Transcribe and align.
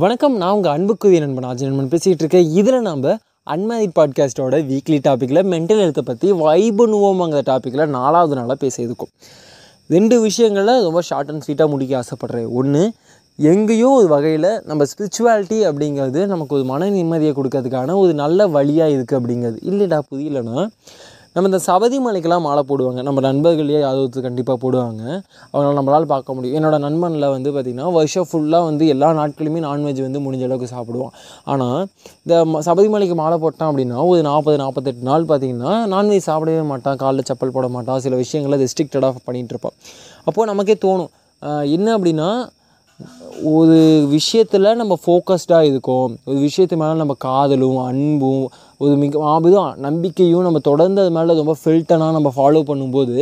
வணக்கம் 0.00 0.36
நான் 0.36 0.52
உங்கள் 0.52 0.72
அன்புக்குரிய 0.72 1.20
நண்பன் 1.20 1.44
ஆஜி 1.44 1.60
நண்பன் 1.60 1.88
பேசிகிட்டு 1.88 2.22
இருக்கேன். 2.24 2.50
இதில் 2.50 2.80
நாம் 2.80 3.02
அன்மேரிட் 3.46 3.94
பாட்காஸ்ட்டோட 3.98 4.58
வீக்லி 4.70 4.98
டாப்பிக்கில் 5.06 5.40
மென்டல் 5.52 5.80
ஹெல்த்தை 5.82 6.00
பற்றி 6.00 6.32
வைபுணுவோங்கிற 6.32 7.40
டாப்பிக்கில் 7.50 7.86
நாலாவது 7.86 8.34
நாளாக 8.34 8.66
பேசியிருக்கோம். 8.66 9.12
ரெண்டு 9.86 10.20
விஷயங்களில் 10.20 10.82
ரொம்ப 10.82 11.00
ஷார்ட் 11.00 11.28
அண்ட் 11.28 11.44
ஸ்வீட்டாக 11.48 11.68
முடிக்க 11.68 12.02
ஆசைப்பட்றேன். 12.02 12.48
ஒன்று 12.48 12.92
எங்கேயோ 13.36 13.88
ஒரு 13.88 14.08
வகையில் 14.08 14.62
நம்ம 14.64 14.84
ஸ்பிரிச்சுவாலிட்டி 14.84 15.58
அப்படிங்கிறது 15.70 16.26
நமக்கு 16.26 16.54
ஒரு 16.54 16.64
மன 16.64 16.90
நிம்மதியை 16.90 17.34
கொடுக்கறதுக்கான 17.40 17.94
ஒரு 17.94 18.14
நல்ல 18.14 18.46
வழியாக 18.46 18.92
இருக்குது 18.92 19.20
அப்படிங்கிறது. 19.20 19.58
இல்லைடா 19.70 19.98
புரியலன்னா 20.10 20.68
நம்ம 21.34 21.48
இந்த 21.48 21.62
சபதி 21.62 21.98
மலைக்கெல்லாம் 21.98 22.40
மாலை 22.40 22.64
போடுவாங்க. 22.68 23.02
நம்ம 23.02 23.20
நண்பர்களே 23.20 23.74
யாதவத்து 23.74 24.06
ஒருத்தர் 24.06 24.20
கண்டிப்பாக 24.20 24.70
போடுவாங்க. 24.70 25.22
அவங்களால் 25.52 25.78
நம்மளால் 25.78 26.02
பார்க்க 26.02 26.34
முடியும். 26.34 26.62
என்னோட 26.62 26.78
நண்பனில் 26.78 27.28
வந்து 27.28 27.52
பார்த்திங்கன்னா 27.52 27.92
வருஷம் 27.92 28.26
ஃபுல்லாக 28.32 28.64
வந்து 28.64 28.86
எல்லா 28.86 29.10
நாட்களுமே 29.10 29.60
நான்வெஜ் 29.60 30.00
வந்து 30.00 30.20
முடிஞ்ச 30.20 30.44
அளவுக்கு 30.44 30.76
சாப்பிடுவான். 30.76 31.10
ஆனால் 31.44 31.86
இந்த 32.22 32.44
ம- 32.44 32.58
சபரிமலைக்கு 32.66 33.14
மாலை 33.14 33.38
போட்டான் 33.38 33.62
அப்படின்னா 33.62 34.06
ஒரு 34.06 34.22
நாற்பது 34.22 34.56
நாற்பத்தெட்டு 34.56 35.02
நாள் 35.02 35.24
பார்த்திங்கன்னா 35.24 35.94
நான்வெஜ் 35.94 36.20
சாப்பிடவே 36.26 36.64
மாட்டான். 36.64 36.96
காலில் 36.96 37.22
செப்பல் 37.32 37.48
போட 37.48 37.68
மாட்டான். 37.68 38.00
சில 38.00 38.16
விஷயங்களை 38.16 38.64
ரெஸ்ட்ரிக்டடாக 38.64 39.14
பண்ணிகிட்டு 39.26 39.48
இருப்பான். 39.48 39.72
அப்போது 40.24 40.54
நமக்கே 40.54 40.78
தோணும் 40.84 41.70
என்ன 41.70 41.98
அப்படின்னா 41.98 42.48
ஒரு 43.42 44.06
விஷயத்தில் 44.08 44.76
நம்ம 44.76 44.98
ஃபோக்கஸ்டாக 45.06 45.60
இருக்கோம். 45.60 46.16
ஒரு 46.24 46.38
விஷயத்து 46.38 46.76
மேலே 46.76 46.92
நம்ம 46.92 47.14
காதலும் 47.18 47.78
அன்பும் 47.78 48.50
ஒரு 48.82 48.94
மிக 49.02 49.18
மாபெரும் 49.24 49.72
நம்பிக்கையும் 49.86 50.46
நம்ம 50.46 50.60
தொடர்ந்து 50.70 51.00
அது 51.02 51.10
மேலே 51.16 51.34
ரொம்ப 51.40 51.54
ஃபில்டனாக 51.62 52.12
நம்ம 52.16 52.30
ஃபாலோ 52.36 52.60
பண்ணும்போது 52.70 53.16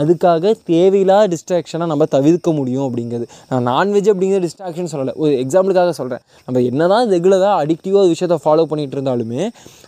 அதுக்காக 0.00 0.52
தேவையில்லாத 0.68 1.24
டிஸ்ட்ராக்ஷனை 1.32 1.86
நம்ம 1.92 2.04
தவிர்க்க 2.14 2.52
முடியும் 2.58 2.84
அப்படிங்கிறது. 2.86 3.26
நான் 3.50 3.66
நான்வெஜ் 3.70 4.08
அப்படிங்கிற 4.12 4.38
டிஸ்ட்ராக்ஷன் 4.44 4.90
சொல்லலை. 4.92 5.12
ஒரு 5.22 5.32
எக்ஸாம்பிளுக்காக 5.42 5.92
சொல்கிறேன் 5.98 6.22
நம்ம 6.46 6.60
என்ன 6.68 6.86
தான் 6.92 7.10
ரெகுலராக 7.14 7.56
அடிக்டிவாக 7.64 8.02
ஒரு 8.04 8.12
விஷயத்தை 8.14 8.38
ஃபாலோ 8.44 8.64
பண்ணிகிட்டு 8.70 8.96
இருந்தாலுமே 8.98 9.42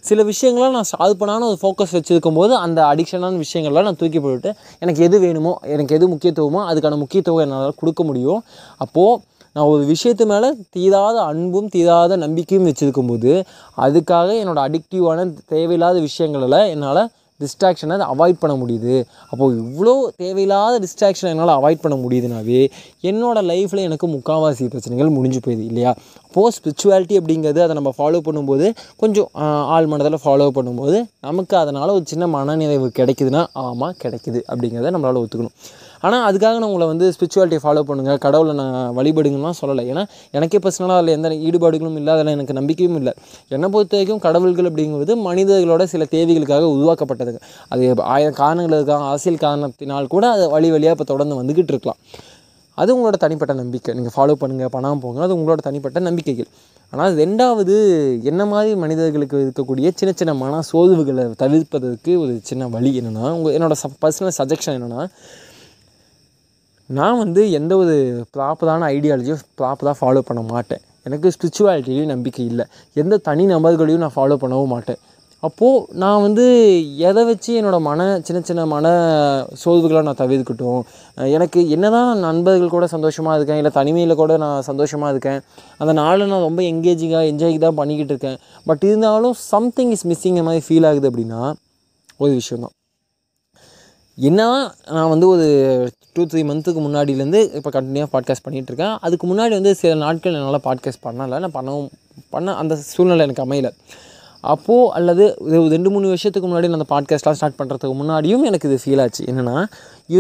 சில 0.09 0.23
விஷயங்களை 0.31 0.69
நான் 0.77 0.91
சால்வ் 0.93 1.21
பண்ணான 1.21 1.47
ஒரு 1.53 1.59
ஃபோக்கஸ் 1.63 1.95
வச்சுருக்கும் 1.99 2.39
போது 2.41 2.55
அந்த 2.65 2.81
அடிக்ஷனான 2.93 3.41
விஷயங்கள்லாம் 3.45 3.89
நான் 3.91 4.01
தூக்கி 4.03 4.21
போட்டுட்டு 4.25 4.53
எனக்கு 4.85 5.03
எது 5.09 5.19
வேணுமோ 5.27 5.55
எனக்கு 5.77 5.97
எது 5.99 6.09
முக்கியத்துவமோ 6.15 6.63
அதுக்கான 6.73 6.99
முக்கியத்துவம் 7.05 7.45
என்னால் 7.47 7.79
கொடுக்க 7.83 8.03
முடியும். 8.11 8.43
அப்போது 8.85 9.21
நான் 9.57 9.71
ஒரு 9.73 9.83
விஷயத்து 9.93 10.25
மேலே 10.33 10.49
தீராத 10.77 11.17
அன்பும் 11.31 11.73
தீராத 11.75 12.17
நம்பிக்கையும் 12.25 12.69
வச்சுருக்கும்போது 12.69 13.33
அதுக்காக 13.87 14.31
என்னோடய 14.43 14.69
அடிக்டிவான 14.69 15.29
தேவையில்லாத 15.53 15.99
விஷயங்களில் 16.09 16.59
என்னால் 16.73 17.05
டிஸ்ட்ராக்ஷனை 17.41 17.95
அவாய்ட் 18.13 18.41
பண்ண 18.43 18.55
முடியுது. 18.61 18.97
அப்போது 19.31 19.55
இவ்வளோ 19.63 19.95
தேவையில்லாத 20.21 20.75
டிஸ்ட்ராக்ஷனை 20.85 21.31
என்னால் 21.35 21.53
அவாய்ட் 21.57 21.83
பண்ண 21.85 21.97
முடியுதுனாவே 22.03 22.61
என்னோடய 23.11 23.43
லைஃப்பில் 23.51 23.85
எனக்கு 23.87 24.07
முக்கால்வாசி 24.13 24.69
பிரச்சனைகள் 24.75 25.15
முடிஞ்சு 25.17 25.41
போயிடுது 25.47 25.67
இல்லையா? 25.71 25.93
அப்போது 26.27 26.55
ஸ்பிரிச்சுவாலிட்டி 26.57 27.17
அப்படிங்கிறது 27.21 27.61
அதை 27.65 27.75
நம்ம 27.79 27.93
ஃபாலோ 27.97 28.21
பண்ணும்போது 28.29 28.69
கொஞ்சம் 29.03 29.29
ஆள் 29.47 29.59
ஆழ் 29.75 29.91
மனதில் 29.93 30.23
ஃபாலோ 30.25 30.49
பண்ணும்போது 30.59 30.99
நமக்கு 31.29 31.57
அதனால் 31.63 31.95
ஒரு 31.97 32.05
சின்ன 32.13 32.27
மனநிறைவு 32.37 32.89
கிடைக்குதுன்னா 33.01 33.43
ஆமாம் 33.65 33.99
கிடைக்குது 34.05 34.41
அப்படிங்கிறத 34.51 34.93
நம்மளால் 34.97 35.23
ஒத்துக்கணும். 35.25 35.57
ஆனால் 36.07 36.25
அதுக்காக 36.29 36.55
நான் 36.61 36.69
உங்களை 36.71 36.87
வந்து 36.93 37.07
ஸ்பிரிச்சுவாலிட்டி 37.15 37.59
ஃபாலோ 37.65 37.83
பண்ணுங்கள் 37.89 38.19
கடவுளை 38.25 38.55
நான் 38.61 38.77
வழிபடுங்கலாம் 38.99 39.59
சொல்லலை. 39.61 39.85
ஏன்னா 39.93 40.03
எனக்கே 40.37 40.61
பர்சனலாக 40.65 40.99
அதில் 41.01 41.15
எந்த 41.17 41.31
ஈடுபாடுகளும் 41.49 41.97
இல்லை 42.01 42.13
அதில் 42.17 42.33
எனக்கு 42.37 42.57
நம்பிக்கையும் 42.61 42.99
இல்லை. 43.01 43.15
என்னை 43.57 43.69
பொறுத்த 43.75 43.97
வரைக்கும் 43.99 44.23
கடவுள்கள் 44.27 44.69
அப்படிங்கிறது 44.71 45.17
மனிதர்களோட 45.29 45.85
சில 45.95 46.07
தேவைகளுக்காக 46.15 46.69
உருவாக்கப்பட்டதுங்க. 46.77 47.43
அது 47.75 47.83
ஆயிரம் 48.15 48.39
காரணங்கள் 48.43 48.79
இருக்காங்க 48.81 49.09
அரசியல் 49.13 49.43
காரணத்தினால் 49.47 50.13
கூட 50.15 50.25
அது 50.37 50.47
வழி 50.57 50.71
வழியாக 50.77 50.97
இப்போ 50.99 51.09
தொடர்ந்து 51.13 51.41
வந்துக்கிட்டு 51.41 51.75
இருக்கலாம். 51.75 52.01
அது 52.79 52.91
உங்களோட 52.95 53.17
தனிப்பட்ட 53.25 53.53
நம்பிக்கை. 53.63 53.91
நீங்கள் 53.97 54.15
ஃபாலோ 54.15 54.35
பண்ணுங்கள் 54.41 54.73
பணம் 54.77 55.03
போங்க 55.03 55.21
அது 55.27 55.35
உங்களோட 55.39 55.61
தனிப்பட்ட 55.67 55.99
நம்பிக்கைகள். 56.09 56.49
ஆனால் 56.93 57.13
ரெண்டாவது 57.21 57.75
என்ன 58.31 58.43
மாதிரி 58.53 58.71
மனிதர்களுக்கு 58.83 59.37
இருக்கக்கூடிய 59.45 59.87
சின்ன 60.01 60.11
சின்ன 60.21 60.33
மன 60.41 60.61
சோர்வுகளை 60.71 61.25
தவிர்ப்பதற்கு 61.43 62.13
ஒரு 62.23 62.33
சின்ன 62.51 62.67
வழி 62.75 62.91
என்னென்னா 63.01 63.27
உங்கள் 63.37 63.55
என்னோட 63.57 63.77
ச 63.83 63.89
பர்சனல் 64.05 64.37
சஜஷன் 64.41 64.77
என்னென்னா 64.79 65.03
நான் 66.91 67.21
வந்து 67.23 67.43
எந்த 67.59 67.73
ஒரு 67.83 67.95
ப்ராப்பரான 68.35 68.89
ஐடியாலஜியும் 68.97 69.43
ப்ராப்பராக 69.61 69.97
ஃபாலோ 70.01 70.23
பண்ண 70.29 70.41
மாட்டேன். 70.53 70.83
எனக்கு 71.07 71.33
ஸ்பிரிச்சுவாலிட்டிலையும் 71.35 72.13
நம்பிக்கை 72.13 72.45
இல்லை. 72.51 72.65
எந்த 73.03 73.15
தனி 73.29 73.45
நபர்களையும் 73.55 74.05
நான் 74.05 74.17
ஃபாலோ 74.17 74.37
பண்ணவும் 74.43 74.73
மாட்டேன். 74.75 75.01
அப்போது 75.47 75.81
நான் 76.03 76.23
வந்து 76.25 76.45
எதை 77.09 77.23
வச்சு 77.31 77.51
என்னோடய 77.61 77.85
மன 77.89 78.07
சின்ன 78.27 78.39
சின்ன 78.49 78.63
மன 78.73 78.87
சோர்வுகளை 79.63 80.03
நான் 80.07 80.21
தவிர்க்கட்டும் 80.21 80.81
எனக்கு 81.37 81.61
என்ன 81.77 81.87
தான் 81.97 82.23
நண்பர்கள் 82.27 82.73
கூட 82.77 82.87
சந்தோஷமாக 82.95 83.37
இருக்கேன் 83.39 83.61
இல்லை 83.63 83.73
தனிமையில் 83.79 84.21
கூட 84.23 84.37
நான் 84.45 84.67
சந்தோஷமாக 84.71 85.13
இருக்கேன் 85.15 85.41
அந்த 85.83 85.95
நாளை 86.01 86.29
நான் 86.33 86.47
ரொம்ப 86.49 86.63
எங்கேஜிங்காக 86.73 87.31
என்ஜாய் 87.33 87.59
தான் 87.67 87.79
பண்ணிக்கிட்டு 87.81 88.15
இருக்கேன். 88.15 88.39
பட் 88.71 88.87
இருந்தாலும் 88.91 89.37
சம்திங் 89.53 89.93
இஸ் 89.97 90.07
மிஸ்ஸிங் 90.13 90.41
மாதிரி 90.49 90.65
ஃபீல் 90.69 90.89
ஆகுது 90.91 91.11
அப்படின்னா 91.11 91.43
ஒரு 92.25 92.33
விஷயம் 92.41 92.65
தான். 92.67 92.74
என்ன 94.19 94.41
நான் 94.97 95.09
வந்து 95.09 95.29
ஒரு 95.29 95.47
டூ 96.13 96.23
த்ரீ 96.23 96.41
மந்த்துக்கு 96.49 96.81
முன்னாடியிலேருந்து 96.87 97.41
இப்போ 97.59 97.71
கண்டினியூவாக 97.77 98.11
பாட்காஸ்ட் 98.13 98.45
பண்ணிகிட்டு 98.45 98.71
இருக்கேன் 98.71 98.99
அதுக்கு 99.01 99.27
முன்னாடி 99.27 99.51
வந்து 99.51 99.75
சில 99.75 99.95
நாட்கள் 99.95 100.35
என்னால் 100.35 100.65
பாட்காஸ்ட் 100.65 101.05
பண்ணலை. 101.07 101.39
நான் 101.45 101.57
பண்ணவும் 101.57 101.89
பண்ண 102.31 102.55
அந்த 102.55 102.77
சூழ்நிலை 102.77 103.25
எனக்கு 103.27 103.45
அமையலை. 103.47 103.71
அப்போது 104.41 104.93
அல்லது 104.93 105.25
ஒரு 105.41 105.69
ரெண்டு 105.69 105.91
மூணு 105.91 106.07
வருஷத்துக்கு 106.07 106.49
முன்னாடி 106.49 106.69
நான் 106.71 106.79
அந்த 106.81 106.89
பாட்காஸ்ட்லாம் 106.95 107.37
ஸ்டார்ட் 107.39 107.59
பண்ணுறதுக்கு 107.61 107.97
முன்னாடியும் 108.01 108.45
எனக்கு 108.51 108.69
இது 108.71 108.79
ஃபீல் 108.85 109.03
ஆச்சு. 109.05 109.25
என்னென்னா 109.31 109.57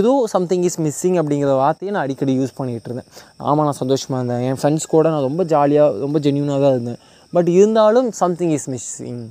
ஏதோ 0.00 0.26
சம்திங் 0.34 0.62
இஸ் 0.62 0.78
மிஸ்ஸிங் 0.80 1.18
அப்படிங்கிற 1.22 1.54
வார்த்தையை 1.62 1.94
நான் 1.94 2.04
அடிக்கடி 2.06 2.34
யூஸ் 2.38 2.56
பண்ணிகிட்டு 2.58 2.90
இருந்தேன் 2.90 3.08
ஆமாம் 3.36 3.64
நான் 3.68 3.80
சந்தோஷமாக 3.82 4.20
இருந்தேன். 4.22 4.44
என் 4.48 4.60
ஃப்ரெண்ட்ஸ் 4.62 4.90
கூட 4.94 5.08
நான் 5.08 5.26
ரொம்ப 5.28 5.44
ஜாலியாக 5.44 5.98
ரொம்ப 5.98 6.18
ஜென்யூனாக 6.18 6.60
தான் 6.66 6.74
இருந்தேன். 6.76 7.00
பட் 7.32 7.48
இருந்தாலும் 7.48 8.10
சம்திங் 8.22 8.54
இஸ் 8.58 8.68
மிஸ்ஸிங் 8.70 9.24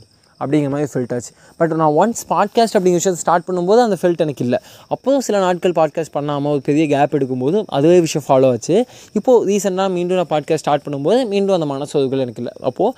அப்படிங்கிற 0.44 0.70
மாதிரி 0.70 0.90
ஃபெல்ட் 0.94 1.14
ஆச்சு. 1.16 1.32
பட் 1.58 1.74
நான் 1.82 1.96
ஒன்ஸ் 2.02 2.24
பாட்காஸ்ட் 2.30 2.76
அப்படிங்கிற 2.78 3.02
விஷயத்தை 3.02 3.22
ஸ்டார்ட் 3.26 3.48
பண்ணும்போது 3.50 3.82
அந்த 3.86 3.98
ஃபில்ட் 4.02 4.24
எனக்கு 4.26 4.44
இல்லை. 4.46 4.60
அப்போதும் 4.88 5.24
சில 5.28 5.40
நாட்கள் 5.40 5.76
பாட்காஸ்ட் 5.80 6.16
பண்ணாமல் 6.18 6.52
ஒரு 6.52 6.62
பெரிய 6.62 6.86
கேப் 6.94 7.16
எடுக்கும்போது 7.20 7.64
அதே 7.80 8.00
விஷயம் 8.00 8.26
ஃபாலோ 8.28 8.52
ஆச்சு. 8.52 8.78
இப்போது 9.14 9.46
ரீசெண்டாக 9.52 9.92
மீண்டும் 9.98 10.20
நான் 10.22 10.32
பாட்காஸ்ட் 10.36 10.66
ஸ்டார்ட் 10.66 10.86
பண்ணும்போது 10.88 11.20
மீண்டும் 11.28 11.58
அந்த 11.60 11.70
மனசோர்வுகள் 11.74 12.24
எனக்கு 12.26 12.42
இல்லை. 12.44 12.56
அப்போது 12.62 12.96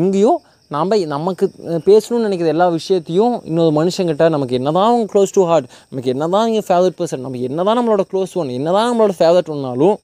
எங்கேயோ 0.00 0.40
நாம் 0.70 0.92
நமக்கு 1.06 1.46
பேசணும்னு 1.88 2.26
நினைக்கிற 2.26 2.48
எல்லா 2.52 2.66
விஷயத்தையும் 2.68 3.34
இன்னொரு 3.44 3.72
மனுஷங்கிட்ட 3.80 4.28
நமக்கு 4.28 4.54
என்னதான் 4.54 5.02
க்ளோஸ் 5.12 5.34
டு 5.34 5.42
ஹார்ட் 5.44 5.66
நமக்கு 5.90 6.12
என்னதான் 6.12 6.46
இங்கே 6.46 6.62
ஃபேவரட் 6.68 6.96
பர்சன் 6.98 7.22
நம்ம 7.26 7.42
என்னதான் 7.48 7.78
நம்மளோட 7.80 8.04
க்ளோஸ் 8.12 8.32
ஒன் 8.34 8.48
என்னதான் 8.48 8.88
நம்மளோட 8.90 9.14
ஃபேவரட் 9.18 9.50
ஒன்னாலும் 9.54 9.96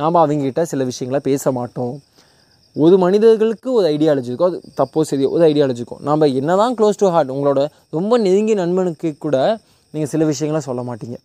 நாம் 0.00 0.14
அவங்ககிட்ட 0.14 0.62
சில 0.62 0.84
விஷயங்களை 0.84 1.20
பேச 1.20 1.52
மாட்டோம். 1.52 1.94
ஒரு 2.84 2.96
மனிதர்களுக்கு 3.04 3.68
ஒரு 3.78 3.86
ஐடியாலஜி 3.94 4.28
இருக்கும் 4.30 4.50
அது 4.50 4.58
தப்போ 4.80 5.02
சரியோ 5.10 5.28
ஒரு 5.36 5.42
ஐடியாலஜி 5.50 5.80
இருக்கும் 5.82 6.02
நம்ம 6.08 6.26
என்னதான் 6.40 6.74
க்ளோஸ் 6.78 7.00
டு 7.02 7.08
ஹார்ட் 7.14 7.30
உங்களோட 7.34 7.60
ரொம்ப 7.96 8.18
நெருங்கிய 8.26 8.56
நண்பனுக்கு 8.62 9.10
கூட 9.24 9.36
நீங்கள் 9.94 10.10
சில 10.12 10.24
விஷயங்களை 10.32 10.60
சொல்ல 10.68 10.82
மாட்டீங்க. 10.88 11.16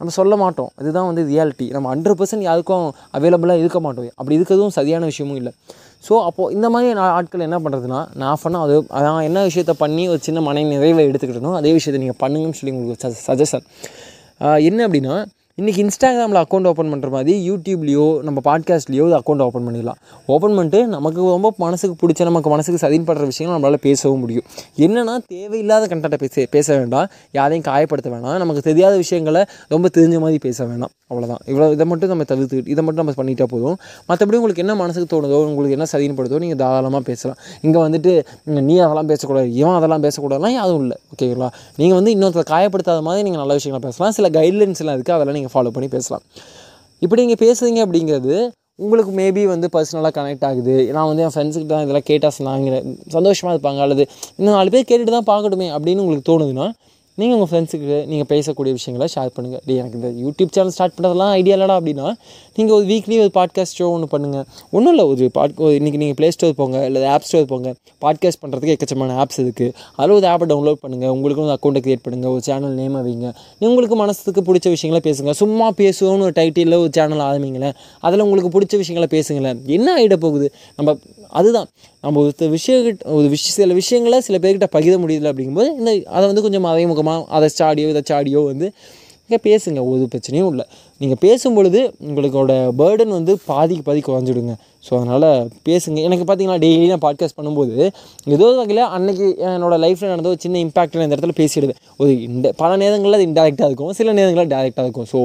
நம்ம 0.00 0.12
சொல்ல 0.18 0.34
மாட்டோம். 0.42 0.70
அதுதான் 0.80 1.08
வந்து 1.10 1.22
ரியாலிட்டி 1.32 1.66
நம்ம 1.74 1.86
ஹண்ட்ரட் 1.92 2.18
பர்சன்ட் 2.18 2.44
யாருக்கும் 2.48 2.84
அவைலபிளாக 3.16 3.62
இருக்க 3.62 3.78
மாட்டோம். 3.86 4.10
அப்படி 4.20 4.36
இருக்கிறதும் 4.38 4.74
சரியான 4.78 5.06
விஷயமும் 5.10 5.38
இல்லை. 5.40 5.52
ஸோ 6.06 6.14
அப்போது 6.26 6.54
இந்த 6.56 6.66
மாதிரி 6.74 6.88
நான் 6.98 7.12
ஆட்கள் 7.16 7.46
என்ன 7.46 7.58
பண்ணுறதுன்னா 7.64 8.00
நான் 8.22 8.40
பண்ணால் 8.42 8.64
அது 8.66 8.74
நான் 9.06 9.24
என்ன 9.28 9.40
விஷயத்த 9.48 9.72
பண்ணி 9.82 10.04
ஒரு 10.12 10.20
சின்ன 10.26 10.40
மனை 10.48 10.62
நிறைவை 10.74 11.04
எடுத்துக்கிட்டனோ 11.08 11.52
அதே 11.60 11.72
விஷயத்தை 11.78 12.00
நீங்கள் 12.04 12.20
பண்ணுங்கன்னு 12.22 12.58
சொல்லி 12.60 12.74
உங்களுக்கு 12.76 13.16
சஜஷன் 13.28 13.66
என்ன 14.68 14.80
அப்படின்னா 14.86 15.16
இன்றைக்கி 15.60 15.80
இன்ஸ்டாகிராமில் 15.84 16.38
அக்கௌண்ட் 16.40 16.68
ஓப்பன் 16.70 16.90
பண்ணுற 16.90 17.08
மாதிரி 17.14 17.32
யூடியூப்லேயோ 17.46 18.04
நம்ம 18.26 18.40
பாட்காஸ்ட்லேயோ 18.48 19.04
அக்கௌண்ட் 19.16 19.42
ஓப்பன் 19.46 19.64
பண்ணிடலாம். 19.66 19.96
ஓப்பன் 20.34 20.54
பண்ணிட்டு 20.56 20.80
நமக்கு 20.92 21.20
ரொம்ப 21.36 21.50
மனசுக்கு 21.62 21.94
பிடிச்ச 22.02 22.26
நமக்கு 22.28 22.50
மனசுக்கு 22.52 22.80
சதின்படுற 22.84 23.24
விஷயங்கள் 23.30 23.56
நம்மளால் 23.56 23.82
பேசவும் 23.86 24.20
முடியும். 24.24 24.44
என்னென்னா 24.86 25.14
தேவையில்லாத 25.32 25.88
கண்டென்ட்டை 25.92 26.18
பேச 26.24 26.44
பேச 26.54 26.68
வேண்டாம். 26.80 27.08
யாரையும் 27.38 27.64
காயப்படுத்த 27.70 28.12
வேணாம். 28.12 28.36
நமக்கு 28.42 28.62
தெரியாத 28.68 28.94
விஷயங்களை 29.02 29.42
ரொம்ப 29.74 29.90
தெரிஞ்ச 29.96 30.20
மாதிரி 30.24 30.40
பேச 30.46 30.58
வேணாம். 30.68 30.92
அவ்வளோதான் 31.10 31.42
இவ்வளோ 31.50 31.66
இதை 31.74 31.84
மட்டும் 31.90 32.10
நம்ம 32.12 32.24
தவிர்த்து 32.30 32.62
இதை 32.72 32.80
மட்டும் 32.86 33.02
நம்ம 33.02 33.16
பண்ணிட்டா 33.20 33.48
போதும். 33.54 33.76
மற்றபடி 34.08 34.38
உங்களுக்கு 34.40 34.64
என்ன 34.64 34.74
மனசுக்கு 34.82 35.10
தோணுதோ 35.14 35.40
உங்களுக்கு 35.50 35.76
என்ன 35.78 35.86
சதின்படுதோ 35.94 36.40
நீங்கள் 36.44 36.60
தாராளமாக 36.62 37.02
பேசலாம். 37.10 37.38
இங்கே 37.66 37.78
வந்துட்டு 37.86 38.12
நீ 38.68 38.76
அதெல்லாம் 38.86 39.10
பேசக்கூடாது 39.12 39.50
இவன் 39.60 39.78
அதெல்லாம் 39.80 40.06
பேசக்கூடாதுலாம் 40.06 40.56
யாரும் 40.60 40.82
இல்லை. 40.86 40.98
ஓகேங்களா 41.12 41.50
நீங்கள் 41.82 41.98
வந்து 42.00 42.14
இன்னொருத்தர் 42.18 42.50
காயப்படுத்தாத 42.54 43.02
மாதிரி 43.10 43.26
நீங்கள் 43.28 43.44
நல்ல 43.44 43.58
விஷயங்களை 43.60 43.84
பேசலாம். 43.88 44.16
சில 44.20 44.28
கைட்லைன்ஸ்லாம் 44.38 44.96
இருக்குது 44.98 45.18
அதெல்லாம் 45.18 45.38
நீங்கள் 45.40 45.47
ஃபாலோ 45.54 45.72
பண்ணி 45.76 45.88
பேசலாம். 45.96 46.24
இப்படி 47.04 47.20
நீங்கள் 47.26 47.42
பேசுகிறீங்க 47.44 47.80
அப்படிங்கிறது 47.86 48.36
உங்களுக்கு 48.84 49.12
மேபி 49.20 49.42
வந்து 49.52 49.66
பர்சனலாக 49.76 50.12
கனெக்ட் 50.18 50.44
ஆகுது. 50.48 50.74
நான் 50.96 51.08
வந்து 51.10 51.22
என் 51.26 51.34
ஃப்ரெண்ட்ஸுக்கிட்ட 51.34 51.74
தான் 51.76 51.84
இதெல்லாம் 51.86 52.06
கேட்டால் 52.10 52.34
சொன்னாங்க 52.38 52.82
சந்தோஷமாக 53.16 53.52
இருப்பாங்க. 53.54 53.80
அல்லது 53.84 54.04
இன்னும் 54.38 54.56
நாலு 54.58 54.70
பேர் 54.74 54.88
கேட்டுட்டு 54.90 55.14
தான் 55.16 55.30
பார்க்கட்டுமே 55.32 55.68
அப்படின்னு 55.76 56.02
உங்களுக்கு 56.04 56.28
தோணுதுன்னா 56.30 56.66
நீங்கள் 57.20 57.36
உங்கள் 57.36 57.50
ஃப்ரெண்ட்ஸுக்கு 57.50 57.94
நீங்கள் 58.10 58.28
பேசக்கூடிய 58.32 58.72
விஷயங்களை 58.76 59.06
ஷேர் 59.14 59.30
பண்ணுங்கள் 59.36 59.62
டே 59.66 59.76
எனக்கு 59.76 59.96
இந்த 60.00 60.10
யூடியூப் 60.24 60.50
சேனல் 60.56 60.74
ஸ்டார்ட் 60.74 60.92
பண்ணுறதெல்லாம் 60.96 61.32
ஐடியா 61.38 61.54
இல்லடா 61.56 61.76
அப்படின்னா 61.78 62.06
நீங்கள் 62.56 62.76
ஒரு 62.76 62.86
வீக்லி 62.90 63.16
ஒரு 63.22 63.30
பாட்காஸ்ட் 63.34 63.76
ஷோ 63.78 63.86
ஒன்று 63.94 64.08
பண்ணுங்கள் 64.12 64.44
ஒன்றும் 64.70 64.92
இல்லை 64.92 65.04
ஒரு 65.04 65.30
பாட் 65.36 65.54
இன்றைக்கி 65.78 65.98
நீங்கள் 66.02 66.18
ப்ளே 66.20 66.30
ஸ்டோர் 66.30 66.54
போங்க 66.54 66.84
இல்லை 66.84 67.02
ஆப் 67.14 67.26
ஸ்டோர் 67.28 67.48
போங்க. 67.52 67.72
பாட்காஸ்ட் 68.04 68.40
பண்ணுறதுக்கு 68.42 68.74
எக்கச்சமான 68.76 69.16
ஆப்ஸ் 69.22 69.40
இருக்குது 69.44 69.72
அதில் 69.96 70.14
ஒரு 70.18 70.26
ஆப்பை 70.26 70.48
டவுன்லோட் 70.52 70.80
பண்ணுங்கள் 70.84 71.12
உங்களுக்கு 71.16 71.42
ஒரு 71.44 71.54
அக்கௌண்ட்டை 71.56 71.82
க்ரியேட் 71.86 72.04
பண்ணுங்கள் 72.06 72.32
ஒரு 72.36 72.44
சேனல் 72.48 72.76
நேம் 72.80 72.96
வைங்க. 73.08 73.28
நீ 73.58 73.66
உங்களுக்கு 73.66 73.98
மனசுக்கு 74.04 74.44
பிடிச்ச 74.48 74.68
விஷயங்களை 74.76 75.02
பேசுங்க. 75.10 75.30
சும்மா 75.42 75.68
பேசுவோம்னு 75.82 76.26
ஒரு 76.28 76.36
டைட்டிலில் 76.40 76.80
ஒரு 76.84 76.92
சேனல் 76.92 77.24
ஆரம்பிங்களேன். 77.28 77.76
அதில் 78.00 78.26
உங்களுக்கு 78.28 78.52
பிடிச்ச 78.56 78.76
விஷயங்களை 78.84 79.10
பேசுங்களேன். 79.16 79.60
என்ன 79.78 79.88
ஆகிட 79.96 80.18
போகுது? 80.26 80.48
நம்ம 80.76 80.98
அதுதான். 81.38 81.68
நம்ம 82.04 82.20
ஒரு 82.24 82.48
விஷயக்கிட்ட 82.56 83.16
ஒரு 83.18 83.26
விஷய 83.34 83.52
சில 83.58 83.74
விஷயங்களை 83.80 84.20
சில 84.28 84.38
பேர்கிட்ட 84.44 84.68
பகிர 84.76 84.94
முடியல 85.04 85.32
அப்படிங்கும்போது 85.32 85.70
இந்த 85.80 85.90
அதை 86.16 86.24
வந்து 86.30 86.44
கொஞ்சம் 86.46 86.66
மறைமுகமாக 86.68 87.26
அதை 87.38 87.48
சாடியோ 87.58 87.88
இதை 87.94 88.02
சாடியோ 88.12 88.42
வந்து 88.52 88.68
நீங்கள் 89.30 89.42
பேசுங்க. 89.46 89.80
ஒரு 89.90 90.04
பிரச்சனையும் 90.12 90.50
இல்லை. 90.52 90.64
நீங்கள் 91.00 91.18
பேசும் 91.24 91.56
பொழுது 91.56 91.80
உங்களுக்கோட 92.06 92.52
பேர்டன் 92.80 93.12
வந்து 93.16 93.32
பாதிக்கு 93.48 93.82
பாதி 93.88 94.00
குறைஞ்சிடுங்க. 94.06 94.52
ஸோ 94.86 94.92
அதனால் 94.98 95.26
பேசுங்க. 95.68 95.98
எனக்கு 96.06 96.24
பார்த்தீங்கன்னா 96.28 96.60
டெய்லி 96.64 96.86
நான் 96.92 97.02
பாட்காஸ்ட் 97.04 97.38
பண்ணும்போது 97.38 97.74
ஏதோ 98.34 98.46
ஒரு 98.50 98.56
வகையில் 98.60 98.82
அன்னைக்கு 98.96 99.26
என்னோடய 99.50 99.80
லைஃப்பில் 99.84 100.12
நடந்த 100.12 100.30
ஒரு 100.32 100.40
சின்ன 100.44 100.58
இம்பாக்டில் 100.66 101.04
இந்த 101.06 101.14
இடத்துல 101.16 101.36
பேசிடுவேன். 101.42 101.80
ஒரு 102.02 102.10
இந்த 102.28 102.52
பல 102.62 102.70
நேரங்களில் 102.84 103.18
அது 103.18 103.28
இன்டெரக்டாக 103.30 103.70
இருக்கும். 103.70 103.92
சில 104.00 104.12
நேரங்களில் 104.20 104.52
டேரெக்டாக 104.54 104.86
இருக்கும். 104.88 105.08
ஸோ 105.12 105.20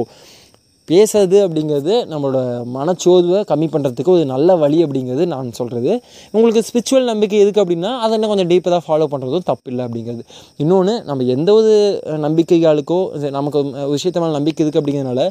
பேசுறது 0.88 1.38
அப்படிங்கிறது 1.44 1.94
நம்மளோட 2.12 2.38
மனச்சோர்வை 2.76 3.38
கம்மி 3.50 3.66
பண்ணுறதுக்கு 3.74 4.10
ஒரு 4.14 4.24
நல்ல 4.32 4.56
வழி 4.62 4.78
அப்படிங்கிறது 4.84 5.24
நான் 5.34 5.48
சொல்கிறது 5.58 5.92
உங்களுக்கு 6.34 6.62
ஸ்பிரிச்சுவல் 6.68 7.10
நம்பிக்கை 7.12 7.38
எதுக்கு 7.44 7.62
அப்படின்னா 7.64 7.90
அதை 8.04 8.12
இன்னும் 8.16 8.32
கொஞ்சம் 8.32 8.50
டீப்பாக 8.52 8.80
ஃபாலோ 8.86 9.06
பண்ணுறதும் 9.12 9.46
தப்பு 9.50 9.70
இல்லை 9.72 9.84
அப்படிங்கிறது. 9.86 10.24
இன்னொன்று 10.62 10.94
நம்ம 11.08 11.24
எந்த 11.36 11.52
ஒரு 11.54 11.74
நம்பிக்கைகளுக்கோ 12.26 13.00
நமக்கு 13.38 13.58
விஷயத்தமான 13.60 13.92
விஷயத்த 13.94 14.24
மேலே 14.24 14.36
நம்பிக்கை 14.38 14.62
இருக்குது 14.64 14.82
அப்படிங்கிறதுனால 14.82 15.24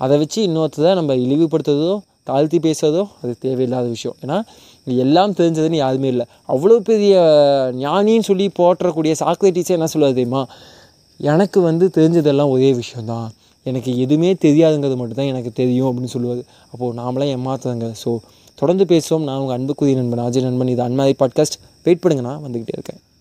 அதை 0.00 0.14
வச்சு 0.22 0.40
இன்னொருத்ததை 0.48 0.92
நம்ம 1.00 1.14
இழிவுபடுத்துறதோ 1.24 1.94
தாழ்த்தி 2.28 2.58
பேசுறதோ 2.66 3.02
அது 3.22 3.32
தேவையில்லாத 3.44 3.86
விஷயம். 3.96 4.16
ஏன்னா 4.24 4.36
இது 4.86 4.96
எல்லாம் 5.04 5.32
தெரிஞ்சதுன்னு 5.38 5.78
யாருமே 5.84 6.08
இல்லை. 6.14 6.26
அவ்வளோ 6.52 6.76
பெரிய 6.90 7.14
ஞானின்னு 7.84 8.28
சொல்லி 8.28 8.46
போற்றக்கூடிய 8.58 9.12
சாக்லேட்டிஸே 9.22 9.74
என்ன 9.78 9.88
சொல்லுவது 9.94 10.16
தெரியுமா? 10.18 10.42
எனக்கு 11.20 11.58
வந்து 11.68 11.86
தெரிஞ்சதெல்லாம் 11.98 12.52
ஒரே 12.56 12.70
விஷயந்தான் 12.82 13.28
எனக்கு 13.62 13.98
எதுவுமே 13.98 14.32
தெரியாதுங்கிறது 14.32 14.96
மட்டும்தான் 14.96 15.32
எனக்கு 15.32 15.52
தெரியும் 15.52 15.88
அப்படின்னு 15.88 16.12
சொல்லுவார். 16.14 16.42
அப்போது 16.72 16.98
நாமளாம் 17.00 17.32
ஏமாத்துறங்க. 17.36 17.94
ஸோ 18.04 18.18
தொடர்ந்து 18.54 18.84
பேசுவோம். 18.84 19.26
நான் 19.28 19.38
உங்கள் 19.38 19.56
அன்புக்குரிய 19.56 19.96
நண்பன் 20.00 20.24
அஜய் 20.26 20.48
நண்பன். 20.48 20.68
இது 20.68 20.82
அன்மாதிரி 20.82 21.16
பாட்காஸ்ட் 21.22 21.58
வெயிட் 21.82 22.04
பண்ணுங்க 22.04 22.28
நான் 22.28 22.42
வந்துக்கிட்டே 22.44 22.76
இருக்கேன். 22.78 23.02